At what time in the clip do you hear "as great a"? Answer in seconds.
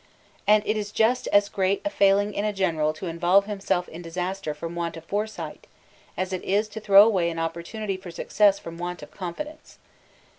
1.27-1.89